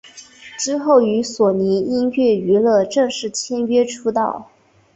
[0.57, 4.49] 之后与索尼音乐娱乐正式签约出道。